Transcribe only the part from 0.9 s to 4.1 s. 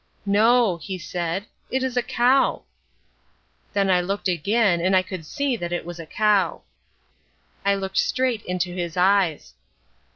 said, "it is a cow!" Then I